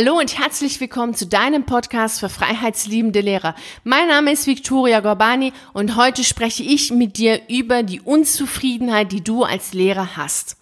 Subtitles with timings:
[0.00, 3.54] Hallo und herzlich willkommen zu deinem Podcast für freiheitsliebende Lehrer.
[3.84, 9.22] Mein Name ist Victoria Gorbani und heute spreche ich mit dir über die Unzufriedenheit, die
[9.22, 10.56] du als Lehrer hast.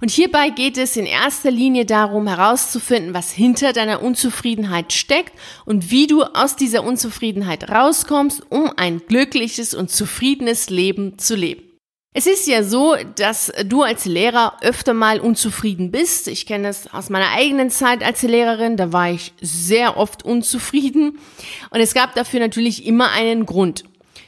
[0.00, 5.32] Und hierbei geht es in erster Linie darum herauszufinden, was hinter deiner Unzufriedenheit steckt
[5.64, 11.63] und wie du aus dieser Unzufriedenheit rauskommst, um ein glückliches und zufriedenes Leben zu leben.
[12.16, 16.28] Es ist ja so, dass du als Lehrer öfter mal unzufrieden bist.
[16.28, 18.76] Ich kenne das aus meiner eigenen Zeit als Lehrerin.
[18.76, 21.18] Da war ich sehr oft unzufrieden.
[21.70, 23.82] Und es gab dafür natürlich immer einen Grund.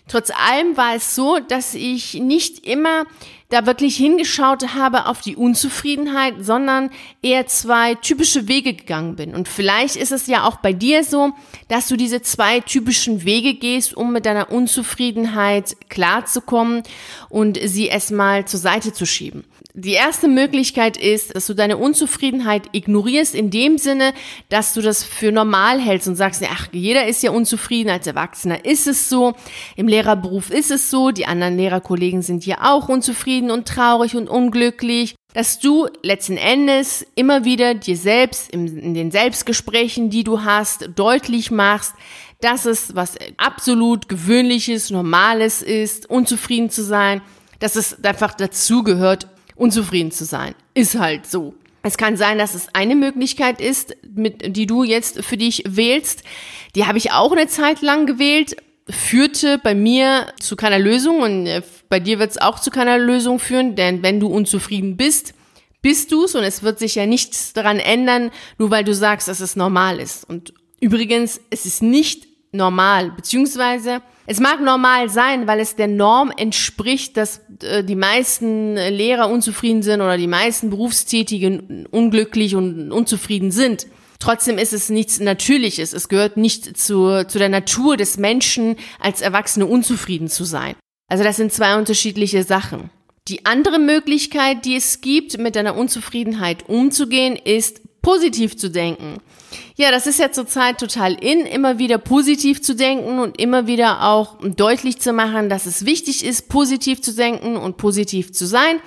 [0.09, 3.05] Trotz allem war es so, dass ich nicht immer
[3.49, 6.91] da wirklich hingeschaut habe auf die Unzufriedenheit, sondern
[7.23, 9.35] eher zwei typische Wege gegangen bin.
[9.35, 11.33] Und vielleicht ist es ja auch bei dir so,
[11.69, 16.83] dass du diese zwei typischen Wege gehst, um mit deiner Unzufriedenheit klarzukommen
[17.29, 19.45] und sie erstmal zur Seite zu schieben.
[19.79, 24.15] Die erste Möglichkeit ist, dass du deine Unzufriedenheit ignorierst in dem Sinne,
[24.49, 28.65] dass du das für normal hältst und sagst, ach, jeder ist ja unzufrieden, als Erwachsener
[28.65, 29.35] ist es so,
[29.77, 34.31] im Lehrerberuf ist es so, die anderen Lehrerkollegen sind hier auch unzufrieden und traurig und
[34.31, 40.89] unglücklich, dass du letzten Endes immer wieder dir selbst in den Selbstgesprächen, die du hast,
[40.97, 41.93] deutlich machst,
[42.41, 47.21] dass es was absolut gewöhnliches, normales ist, unzufrieden zu sein,
[47.59, 50.55] dass es einfach dazugehört, unzufrieden zu sein.
[50.75, 51.55] Ist halt so.
[51.83, 56.25] Es kann sein, dass es eine Möglichkeit ist, mit, die du jetzt für dich wählst.
[56.75, 58.57] Die habe ich auch eine Zeit lang gewählt,
[58.89, 62.99] führte bei mir zu keiner Lösung und äh, bei dir wird es auch zu keiner
[62.99, 65.35] Lösung führen, denn wenn du unzufrieden bist,
[65.83, 69.41] bist du's und es wird sich ja nichts daran ändern, nur weil du sagst, dass
[69.41, 70.29] es normal ist.
[70.29, 76.33] Und übrigens, es ist nicht normal, beziehungsweise es mag normal sein, weil es der Norm
[76.37, 83.51] entspricht, dass äh, die meisten Lehrer unzufrieden sind oder die meisten Berufstätigen unglücklich und unzufrieden
[83.51, 83.87] sind.
[84.19, 85.93] Trotzdem ist es nichts Natürliches.
[85.93, 90.75] Es gehört nicht zu, zu der Natur des Menschen, als Erwachsene unzufrieden zu sein.
[91.09, 92.91] Also das sind zwei unterschiedliche Sachen.
[93.29, 99.19] Die andere Möglichkeit, die es gibt, mit deiner Unzufriedenheit umzugehen, ist positiv zu denken.
[99.75, 104.05] Ja, das ist ja zurzeit total in, immer wieder positiv zu denken und immer wieder
[104.05, 108.79] auch deutlich zu machen, dass es wichtig ist, positiv zu denken und positiv zu sein,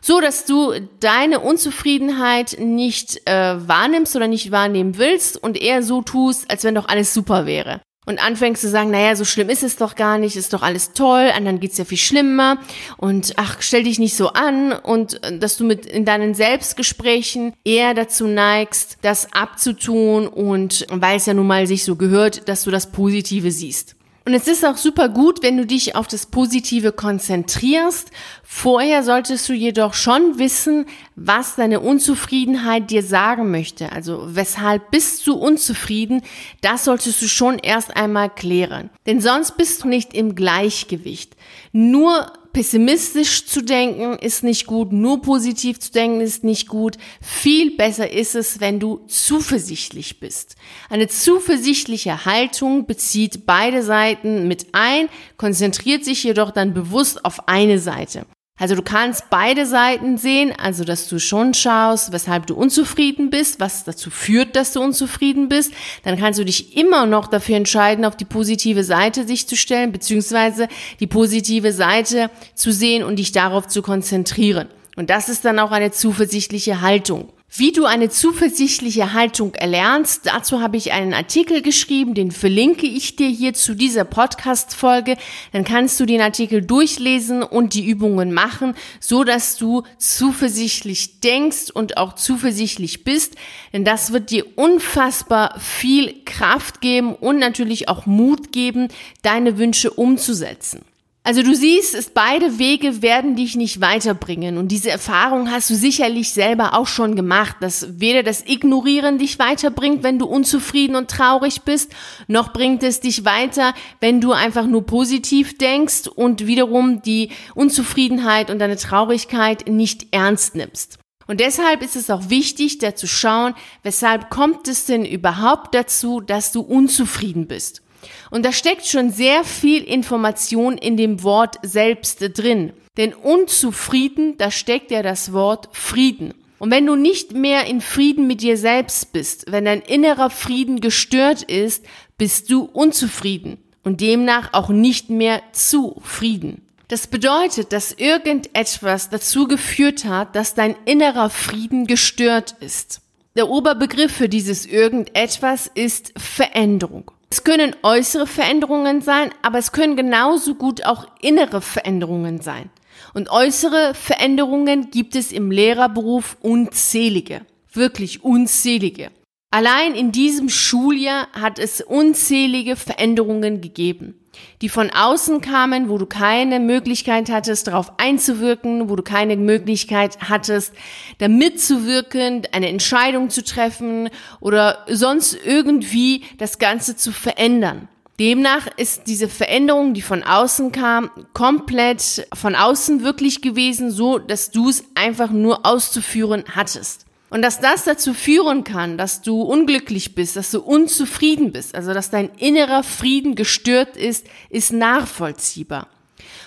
[0.00, 6.00] so dass du deine Unzufriedenheit nicht äh, wahrnimmst oder nicht wahrnehmen willst und eher so
[6.00, 9.62] tust, als wenn doch alles super wäre und anfängst zu sagen, naja, so schlimm ist
[9.62, 12.58] es doch gar nicht, ist doch alles toll, anderen geht's ja viel schlimmer
[12.96, 17.52] und ach, stell dich nicht so an und äh, dass du mit in deinen Selbstgesprächen
[17.64, 22.64] eher dazu neigst, das abzutun und weil es ja nun mal sich so gehört, dass
[22.64, 23.94] du das Positive siehst.
[24.24, 28.10] Und es ist auch super gut, wenn du dich auf das Positive konzentrierst.
[28.44, 33.90] Vorher solltest du jedoch schon wissen, was deine Unzufriedenheit dir sagen möchte.
[33.92, 36.22] Also weshalb bist du unzufrieden?
[36.60, 38.90] Das solltest du schon erst einmal klären.
[39.06, 41.36] Denn sonst bist du nicht im Gleichgewicht.
[41.72, 46.96] Nur pessimistisch zu denken ist nicht gut, nur positiv zu denken ist nicht gut.
[47.20, 50.56] Viel besser ist es, wenn du zuversichtlich bist.
[50.90, 57.78] Eine zuversichtliche Haltung bezieht beide Seiten mit ein, konzentriert sich jedoch dann bewusst auf eine
[57.78, 58.26] Seite.
[58.62, 63.58] Also du kannst beide Seiten sehen, also dass du schon schaust, weshalb du unzufrieden bist,
[63.58, 65.74] was dazu führt, dass du unzufrieden bist.
[66.04, 69.90] Dann kannst du dich immer noch dafür entscheiden, auf die positive Seite sich zu stellen,
[69.90, 70.68] beziehungsweise
[71.00, 74.68] die positive Seite zu sehen und dich darauf zu konzentrieren.
[74.94, 77.32] Und das ist dann auch eine zuversichtliche Haltung.
[77.54, 83.14] Wie du eine zuversichtliche Haltung erlernst, dazu habe ich einen Artikel geschrieben, den verlinke ich
[83.16, 85.18] dir hier zu dieser Podcast-Folge.
[85.52, 91.70] Dann kannst du den Artikel durchlesen und die Übungen machen, so dass du zuversichtlich denkst
[91.74, 93.34] und auch zuversichtlich bist.
[93.74, 98.88] Denn das wird dir unfassbar viel Kraft geben und natürlich auch Mut geben,
[99.20, 100.86] deine Wünsche umzusetzen.
[101.24, 105.76] Also du siehst, es beide Wege werden dich nicht weiterbringen und diese Erfahrung hast du
[105.76, 111.08] sicherlich selber auch schon gemacht, dass weder das Ignorieren dich weiterbringt, wenn du unzufrieden und
[111.08, 111.92] traurig bist,
[112.26, 118.50] noch bringt es dich weiter, wenn du einfach nur positiv denkst und wiederum die Unzufriedenheit
[118.50, 120.98] und deine Traurigkeit nicht ernst nimmst.
[121.28, 123.54] Und deshalb ist es auch wichtig, da zu schauen,
[123.84, 127.81] weshalb kommt es denn überhaupt dazu, dass du unzufrieden bist.
[128.30, 132.72] Und da steckt schon sehr viel Information in dem Wort selbst drin.
[132.96, 136.34] Denn unzufrieden, da steckt ja das Wort Frieden.
[136.58, 140.80] Und wenn du nicht mehr in Frieden mit dir selbst bist, wenn dein innerer Frieden
[140.80, 141.84] gestört ist,
[142.18, 146.62] bist du unzufrieden und demnach auch nicht mehr zufrieden.
[146.86, 153.00] Das bedeutet, dass irgendetwas dazu geführt hat, dass dein innerer Frieden gestört ist.
[153.34, 157.10] Der Oberbegriff für dieses irgendetwas ist Veränderung.
[157.32, 162.68] Es können äußere Veränderungen sein, aber es können genauso gut auch innere Veränderungen sein.
[163.14, 167.40] Und äußere Veränderungen gibt es im Lehrerberuf unzählige,
[167.72, 169.10] wirklich unzählige.
[169.52, 174.18] Allein in diesem Schuljahr hat es unzählige Veränderungen gegeben
[174.60, 180.18] die von außen kamen, wo du keine Möglichkeit hattest, darauf einzuwirken, wo du keine Möglichkeit
[180.28, 180.72] hattest,
[181.18, 184.08] da mitzuwirken, eine Entscheidung zu treffen
[184.40, 187.88] oder sonst irgendwie das Ganze zu verändern.
[188.20, 194.50] Demnach ist diese Veränderung, die von außen kam, komplett von außen wirklich gewesen, so dass
[194.50, 197.06] du es einfach nur auszuführen hattest.
[197.32, 201.94] Und dass das dazu führen kann, dass du unglücklich bist, dass du unzufrieden bist, also
[201.94, 205.88] dass dein innerer Frieden gestört ist, ist nachvollziehbar.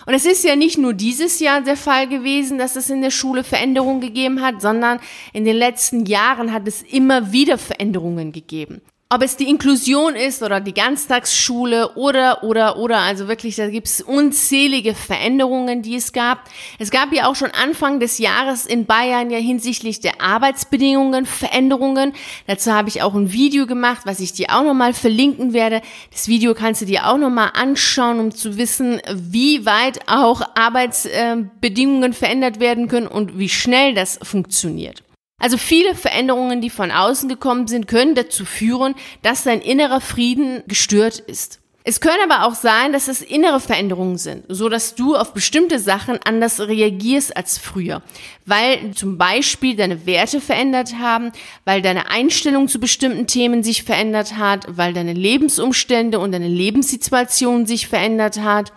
[0.06, 3.10] Und es ist ja nicht nur dieses Jahr der Fall gewesen, dass es in der
[3.10, 5.00] Schule Veränderungen gegeben hat, sondern
[5.34, 8.84] in den letzten Jahren hat es immer wieder Veränderungen gegeben.
[9.16, 13.88] Ob es die Inklusion ist oder die Ganztagsschule oder, oder, oder, also wirklich, da gibt
[13.88, 16.40] es unzählige Veränderungen, die es gab.
[16.80, 22.12] Es gab ja auch schon Anfang des Jahres in Bayern ja hinsichtlich der Arbeitsbedingungen Veränderungen.
[22.46, 25.82] Dazu habe ich auch ein Video gemacht, was ich dir auch nochmal verlinken werde.
[26.12, 32.12] Das Video kannst du dir auch nochmal anschauen, um zu wissen, wie weit auch Arbeitsbedingungen
[32.12, 35.05] verändert werden können und wie schnell das funktioniert.
[35.38, 40.64] Also viele Veränderungen, die von außen gekommen sind, können dazu führen, dass dein innerer Frieden
[40.68, 41.60] gestört ist.
[41.88, 45.78] Es können aber auch sein, dass es innere Veränderungen sind, so dass du auf bestimmte
[45.78, 48.02] Sachen anders reagierst als früher,
[48.48, 51.32] weil zum Beispiel deine Werte verändert haben,
[51.64, 57.68] weil deine Einstellung zu bestimmten Themen sich verändert hat, weil deine Lebensumstände und deine Lebenssituation
[57.68, 58.72] sich verändert hat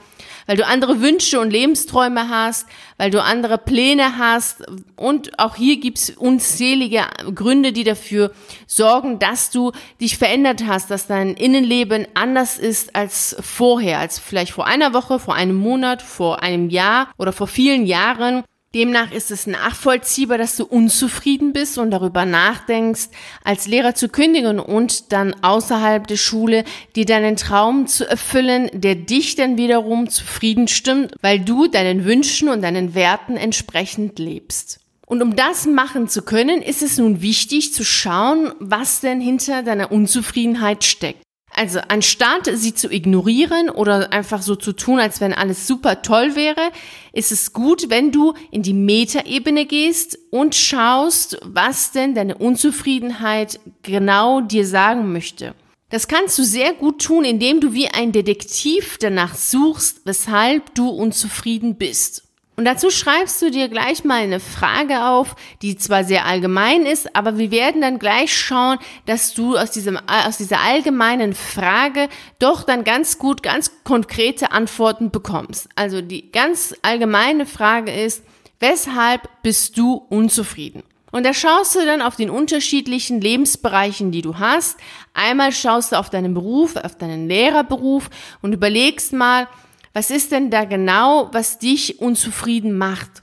[0.47, 2.67] weil du andere Wünsche und Lebensträume hast,
[2.97, 4.65] weil du andere Pläne hast.
[4.97, 7.05] Und auch hier gibt's unzählige
[7.35, 8.33] Gründe, die dafür
[8.67, 14.53] sorgen, dass du dich verändert hast, dass dein Innenleben anders ist als vorher, als vielleicht
[14.53, 18.45] vor einer Woche, vor einem Monat, vor einem Jahr oder vor vielen Jahren.
[18.75, 23.09] Demnach ist es nachvollziehbar, dass du unzufrieden bist und darüber nachdenkst,
[23.43, 28.95] als Lehrer zu kündigen und dann außerhalb der Schule dir deinen Traum zu erfüllen, der
[28.95, 34.81] dich dann wiederum zufrieden stimmt, weil du deinen Wünschen und deinen Werten entsprechend lebst.
[35.07, 39.63] Und um das machen zu können, ist es nun wichtig zu schauen, was denn hinter
[39.63, 41.23] deiner Unzufriedenheit steckt.
[41.55, 46.37] Also anstatt sie zu ignorieren oder einfach so zu tun, als wenn alles super toll
[46.37, 46.71] wäre,
[47.13, 53.61] ist es gut, wenn du in die Metaebene gehst und schaust, was denn deine Unzufriedenheit
[53.83, 55.55] genau dir sagen möchte.
[55.91, 60.91] Das kannst du sehr gut tun, indem du wie ein Detektiv danach suchst, weshalb du
[60.91, 62.28] unzufrieden bist.
[62.59, 67.15] Und dazu schreibst du dir gleich mal eine Frage auf, die zwar sehr allgemein ist,
[67.15, 72.09] aber wir werden dann gleich schauen, dass du aus, diesem, aus dieser allgemeinen Frage
[72.41, 75.69] doch dann ganz gut, ganz konkrete Antworten bekommst.
[75.77, 78.25] Also die ganz allgemeine Frage ist,
[78.59, 80.83] weshalb bist du unzufrieden?
[81.13, 84.79] Und da schaust du dann auf den unterschiedlichen Lebensbereichen, die du hast.
[85.15, 88.11] Einmal schaust du auf deinen Beruf, auf deinen Lehrerberuf
[88.43, 89.47] und überlegst mal,
[89.93, 93.23] was ist denn da genau, was dich unzufrieden macht?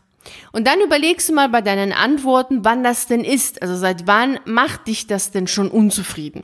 [0.51, 3.61] Und dann überlegst du mal bei deinen Antworten, wann das denn ist.
[3.61, 6.43] Also seit wann macht dich das denn schon unzufrieden?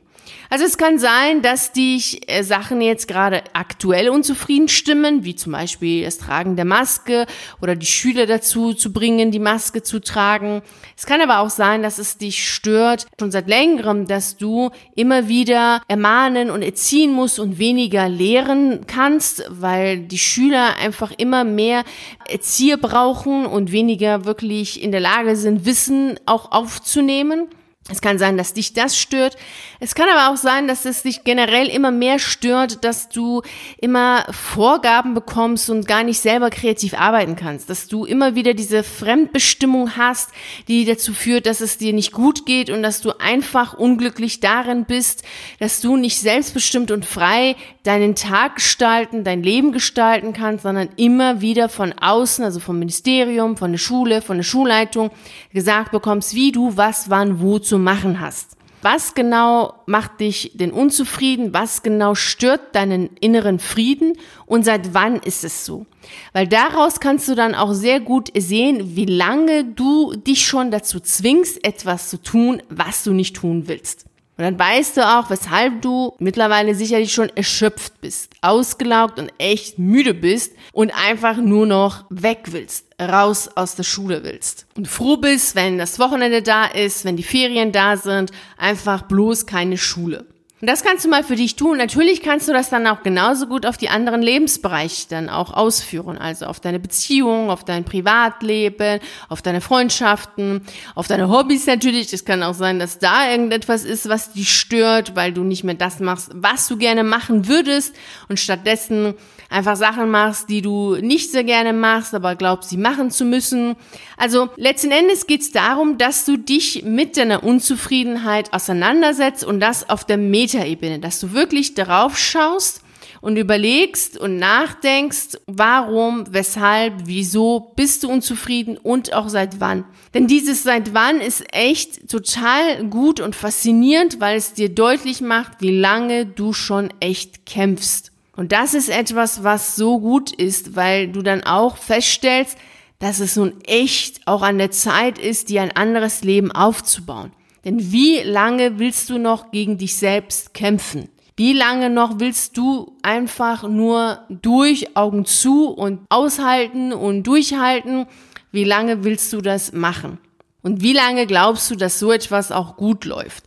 [0.49, 5.53] Also es kann sein, dass dich äh, Sachen jetzt gerade aktuell unzufrieden stimmen, wie zum
[5.53, 7.25] Beispiel das Tragen der Maske
[7.61, 10.61] oder die Schüler dazu zu bringen, die Maske zu tragen.
[10.97, 15.29] Es kann aber auch sein, dass es dich stört, schon seit längerem, dass du immer
[15.29, 21.85] wieder ermahnen und erziehen musst und weniger lehren kannst, weil die Schüler einfach immer mehr
[22.27, 27.47] Erzieher brauchen und weniger wirklich in der Lage sind, Wissen auch aufzunehmen.
[27.89, 29.37] Es kann sein, dass dich das stört.
[29.79, 33.41] Es kann aber auch sein, dass es dich generell immer mehr stört, dass du
[33.81, 37.71] immer Vorgaben bekommst und gar nicht selber kreativ arbeiten kannst.
[37.71, 40.29] Dass du immer wieder diese Fremdbestimmung hast,
[40.67, 44.85] die dazu führt, dass es dir nicht gut geht und dass du einfach unglücklich darin
[44.85, 45.23] bist,
[45.59, 51.41] dass du nicht selbstbestimmt und frei deinen Tag gestalten, dein Leben gestalten kannst, sondern immer
[51.41, 55.09] wieder von außen, also vom Ministerium, von der Schule, von der Schulleitung
[55.51, 58.57] gesagt bekommst, wie du was, wann, wo zu machen hast.
[58.81, 61.53] Was genau macht dich denn unzufrieden?
[61.53, 64.17] Was genau stört deinen inneren Frieden?
[64.45, 65.85] Und seit wann ist es so?
[66.33, 70.99] Weil daraus kannst du dann auch sehr gut sehen, wie lange du dich schon dazu
[70.99, 74.05] zwingst, etwas zu tun, was du nicht tun willst.
[74.41, 79.77] Und dann weißt du auch, weshalb du mittlerweile sicherlich schon erschöpft bist, ausgelaugt und echt
[79.77, 84.65] müde bist und einfach nur noch weg willst, raus aus der Schule willst.
[84.75, 89.45] Und froh bist, wenn das Wochenende da ist, wenn die Ferien da sind, einfach bloß
[89.45, 90.25] keine Schule.
[90.61, 91.77] Und das kannst du mal für dich tun.
[91.77, 96.19] Natürlich kannst du das dann auch genauso gut auf die anderen Lebensbereiche dann auch ausführen.
[96.19, 100.61] Also auf deine Beziehung, auf dein Privatleben, auf deine Freundschaften,
[100.93, 102.13] auf deine Hobbys natürlich.
[102.13, 105.73] Es kann auch sein, dass da irgendetwas ist, was dich stört, weil du nicht mehr
[105.73, 107.95] das machst, was du gerne machen würdest
[108.29, 109.15] und stattdessen
[109.51, 113.75] einfach Sachen machst, die du nicht sehr gerne machst, aber glaubst, sie machen zu müssen.
[114.17, 119.89] Also letzten Endes geht es darum, dass du dich mit deiner Unzufriedenheit auseinandersetzt und das
[119.89, 120.17] auf der
[120.51, 122.81] Metaebene, dass du wirklich darauf schaust
[123.21, 129.85] und überlegst und nachdenkst, warum, weshalb, wieso bist du unzufrieden und auch seit wann.
[130.13, 135.61] Denn dieses seit wann ist echt total gut und faszinierend, weil es dir deutlich macht,
[135.61, 138.11] wie lange du schon echt kämpfst.
[138.35, 142.57] Und das ist etwas, was so gut ist, weil du dann auch feststellst,
[142.97, 147.31] dass es nun echt auch an der Zeit ist, dir ein anderes Leben aufzubauen.
[147.65, 151.09] Denn wie lange willst du noch gegen dich selbst kämpfen?
[151.37, 158.05] Wie lange noch willst du einfach nur durch Augen zu und aushalten und durchhalten?
[158.51, 160.17] Wie lange willst du das machen?
[160.61, 163.45] Und wie lange glaubst du, dass so etwas auch gut läuft?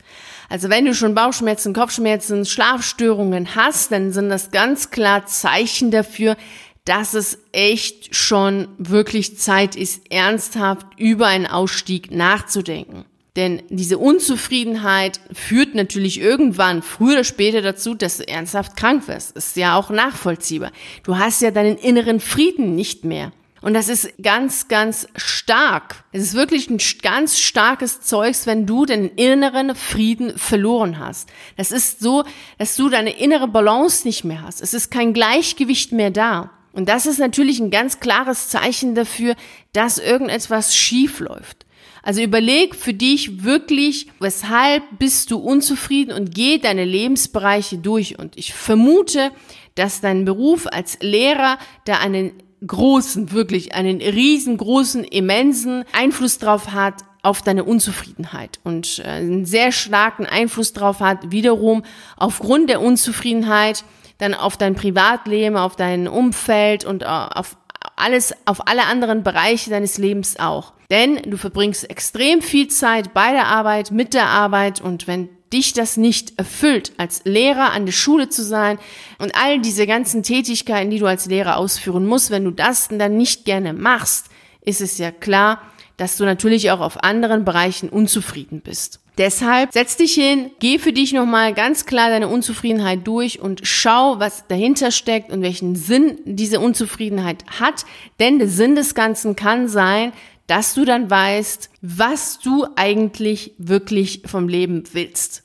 [0.49, 6.37] Also wenn du schon Bauchschmerzen, Kopfschmerzen, Schlafstörungen hast, dann sind das ganz klar Zeichen dafür,
[6.85, 13.04] dass es echt schon wirklich Zeit ist, ernsthaft über einen Ausstieg nachzudenken.
[13.37, 19.37] Denn diese Unzufriedenheit führt natürlich irgendwann, früher oder später dazu, dass du ernsthaft krank wirst.
[19.37, 20.71] Ist ja auch nachvollziehbar.
[21.03, 23.33] Du hast ja deinen inneren Frieden nicht mehr.
[23.61, 26.05] Und das ist ganz, ganz stark.
[26.12, 31.31] Es ist wirklich ein ganz starkes Zeugs, wenn du den inneren Frieden verloren hast.
[31.57, 32.25] Das ist so,
[32.59, 34.61] dass du deine innere Balance nicht mehr hast.
[34.61, 36.50] Es ist kein Gleichgewicht mehr da.
[36.75, 39.35] Und das ist natürlich ein ganz klares Zeichen dafür,
[39.73, 41.63] dass irgendetwas schief läuft.
[42.05, 48.19] Also überleg für dich wirklich, weshalb bist du unzufrieden und geh deine Lebensbereiche durch.
[48.19, 49.31] Und ich vermute,
[49.75, 52.33] dass dein Beruf als Lehrer da einen
[52.67, 59.73] großen, wirklich einen riesengroßen, immensen Einfluss drauf hat, auf deine Unzufriedenheit und äh, einen sehr
[59.73, 61.85] starken Einfluss drauf hat, wiederum
[62.19, 63.83] aufgrund der Unzufriedenheit
[64.19, 67.57] dann auf dein Privatleben, auf dein Umfeld und äh, auf
[67.97, 70.73] alles, auf alle anderen Bereiche deines Lebens auch.
[70.91, 75.73] Denn du verbringst extrem viel Zeit bei der Arbeit, mit der Arbeit und wenn dich
[75.73, 78.79] das nicht erfüllt, als Lehrer an der Schule zu sein
[79.19, 83.17] und all diese ganzen Tätigkeiten, die du als Lehrer ausführen musst, wenn du das dann
[83.17, 84.27] nicht gerne machst,
[84.61, 85.63] ist es ja klar,
[85.97, 89.01] dass du natürlich auch auf anderen Bereichen unzufrieden bist.
[89.16, 94.18] Deshalb setz dich hin, geh für dich nochmal ganz klar deine Unzufriedenheit durch und schau,
[94.18, 97.85] was dahinter steckt und welchen Sinn diese Unzufriedenheit hat.
[98.18, 100.12] Denn der Sinn des Ganzen kann sein,
[100.49, 105.44] dass du dann weißt, was du eigentlich wirklich vom Leben willst.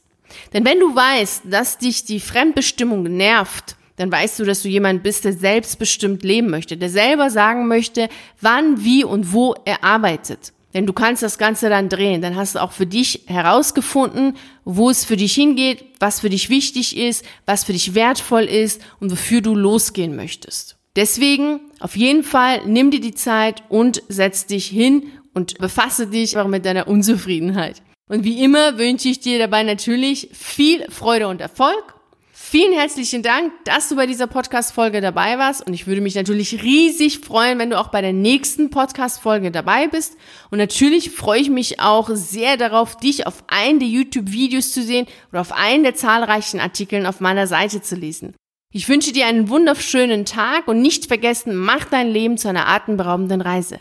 [0.54, 5.04] Denn wenn du weißt, dass dich die Fremdbestimmung nervt, dann weißt du, dass du jemand
[5.04, 8.10] bist, der selbstbestimmt leben möchte, der selber sagen möchte,
[8.42, 10.54] wann, wie und wo er arbeitet.
[10.74, 12.22] Denn du kannst das Ganze dann drehen.
[12.22, 16.50] Dann hast du auch für dich herausgefunden, wo es für dich hingeht, was für dich
[16.50, 20.78] wichtig ist, was für dich wertvoll ist und wofür du losgehen möchtest.
[20.96, 26.38] Deswegen auf jeden Fall nimm dir die Zeit und setz dich hin und befasse dich
[26.38, 27.82] auch mit deiner Unzufriedenheit.
[28.08, 31.99] Und wie immer wünsche ich dir dabei natürlich viel Freude und Erfolg.
[32.42, 35.68] Vielen herzlichen Dank, dass du bei dieser Podcast-Folge dabei warst.
[35.68, 39.88] Und ich würde mich natürlich riesig freuen, wenn du auch bei der nächsten Podcast-Folge dabei
[39.88, 40.18] bist.
[40.50, 45.06] Und natürlich freue ich mich auch sehr darauf, dich auf einen der YouTube-Videos zu sehen
[45.32, 48.34] oder auf einen der zahlreichen Artikeln auf meiner Seite zu lesen.
[48.74, 53.42] Ich wünsche dir einen wunderschönen Tag und nicht vergessen, mach dein Leben zu einer atemberaubenden
[53.42, 53.80] Reise.